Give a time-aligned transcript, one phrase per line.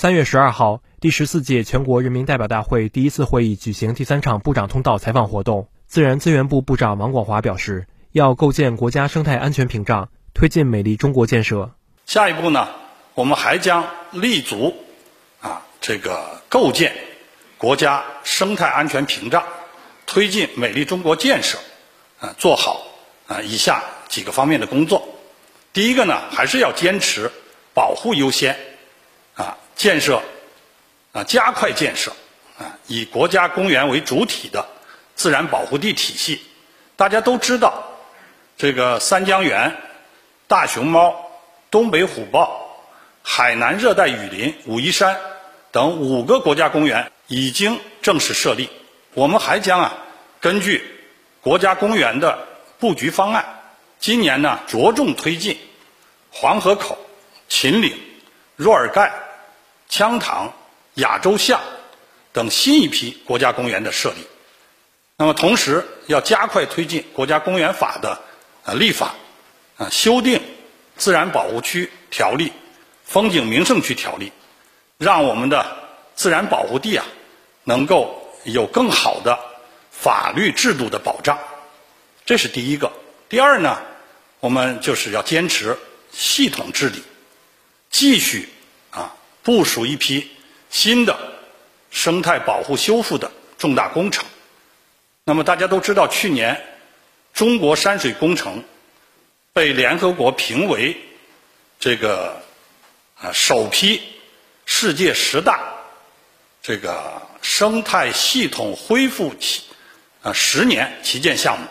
[0.00, 5.68] 三月十二号，第十四届全国人民代表大会第一次会议举行第三场部长通道采访活动。
[5.86, 11.72] 自然资源部部长王广华表示，要构建国家生态安全屏障，推进美丽中国建设。
[12.06, 12.66] 下一步呢，
[13.12, 14.74] 我们还将立足
[15.42, 16.94] 啊，这个构建
[17.58, 19.44] 国家生态安全屏障，
[20.06, 21.58] 推进美丽中国建设，
[22.20, 22.80] 啊，做好
[23.26, 25.06] 啊以下几个方面的工作。
[25.74, 27.30] 第一个呢，还是要坚持
[27.74, 28.56] 保护优先。
[29.40, 30.22] 啊，建设
[31.12, 32.12] 啊，加快建设
[32.58, 34.68] 啊，以国家公园为主体的
[35.14, 36.42] 自然保护地体系。
[36.96, 37.84] 大家都知道，
[38.58, 39.74] 这个三江源、
[40.46, 41.30] 大熊猫、
[41.70, 42.84] 东北虎豹、
[43.22, 45.18] 海南热带雨林、武夷山
[45.72, 48.68] 等五个国家公园已经正式设立。
[49.14, 49.94] 我们还将啊，
[50.38, 50.84] 根据
[51.40, 52.46] 国家公园的
[52.78, 53.62] 布局方案，
[53.98, 55.58] 今年呢着重推进
[56.30, 56.98] 黄河口、
[57.48, 57.98] 秦岭、
[58.56, 59.10] 若尔盖。
[59.90, 60.54] 羌塘、
[60.94, 61.60] 亚洲象
[62.32, 64.24] 等新一批国家公园的设立，
[65.16, 68.22] 那么同时要加快推进国家公园法的
[68.64, 69.16] 呃立法，
[69.76, 70.40] 啊修订
[70.96, 72.52] 自然保护区条例、
[73.04, 74.30] 风景名胜区条例，
[74.96, 75.76] 让我们的
[76.14, 77.04] 自然保护地啊
[77.64, 79.38] 能够有更好的
[79.90, 81.36] 法律制度的保障，
[82.24, 82.92] 这是第一个。
[83.28, 83.82] 第二呢，
[84.38, 85.76] 我们就是要坚持
[86.12, 87.02] 系统治理，
[87.90, 88.48] 继续。
[89.42, 90.30] 部署一批
[90.68, 91.18] 新的
[91.90, 94.24] 生态保护修复的重大工程。
[95.24, 96.60] 那么大家都知道，去年
[97.32, 98.62] 中国山水工程
[99.52, 100.96] 被联合国评为
[101.78, 102.40] 这个
[103.20, 104.02] 啊首批
[104.66, 105.60] 世界十大
[106.62, 109.62] 这个生态系统恢复旗
[110.22, 111.66] 啊十年旗舰项目，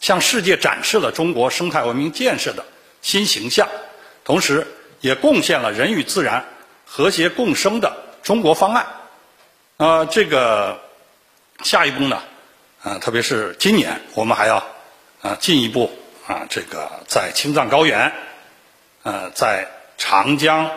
[0.00, 2.64] 向世界展示了中国生态文明建设的
[3.02, 3.68] 新形象，
[4.24, 4.66] 同时
[5.00, 6.44] 也贡献了人与自然。
[6.92, 8.86] 和谐共生的中国方案，
[9.76, 10.80] 啊，这个
[11.62, 12.20] 下一步呢，
[12.82, 14.66] 啊，特别是今年，我们还要
[15.22, 15.88] 啊进一步
[16.26, 18.12] 啊，这个在青藏高原，
[19.04, 20.68] 呃，在长江、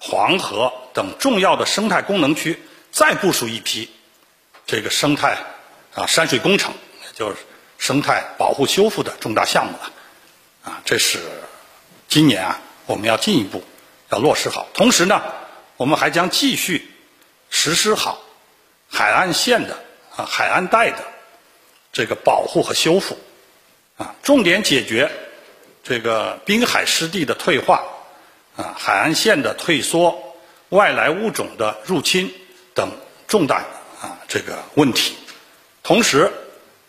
[0.00, 2.58] 黄河等重要的生态功能区
[2.90, 3.90] 再部署一批
[4.64, 5.36] 这个生态
[5.94, 6.72] 啊山水工程，
[7.12, 7.36] 就是
[7.76, 9.92] 生态保护修复的重大项目了，
[10.64, 11.18] 啊，这是
[12.08, 13.62] 今年啊我们要进一步
[14.08, 15.20] 要落实好，同时呢。
[15.80, 16.86] 我们还将继续
[17.48, 18.20] 实施好
[18.86, 19.82] 海岸线的
[20.14, 20.98] 啊海岸带的
[21.90, 23.16] 这个保护和修复，
[23.96, 25.10] 啊，重点解决
[25.82, 27.82] 这个滨海湿地的退化，
[28.56, 30.36] 啊，海岸线的退缩、
[30.68, 32.30] 外来物种的入侵
[32.74, 32.90] 等
[33.26, 33.64] 重大
[34.02, 35.16] 啊这个问题。
[35.82, 36.30] 同时，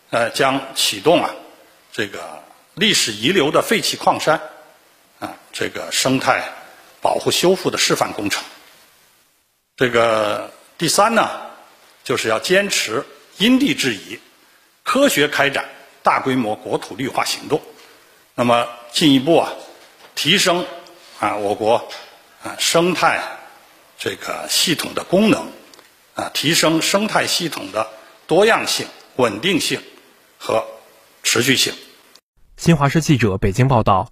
[0.10, 1.34] 呃，将启动啊
[1.94, 4.38] 这个历史遗留的废弃矿山
[5.22, 6.44] 啊这个生态
[7.00, 8.44] 保护修复的示范工程。
[9.82, 11.28] 这个第三呢，
[12.04, 13.04] 就是要坚持
[13.40, 14.20] 因地制宜，
[14.84, 15.70] 科学开展
[16.04, 17.60] 大规模国土绿化行动。
[18.36, 19.52] 那么进一步啊，
[20.14, 20.68] 提升
[21.20, 21.90] 啊我国
[22.44, 23.24] 啊生态
[23.98, 25.48] 这个系统的功能，
[26.14, 27.90] 啊提升生态系统的
[28.28, 29.82] 多样性、稳定性
[30.38, 30.64] 和
[31.24, 31.74] 持续性。
[32.56, 34.12] 新华社记者北京报道。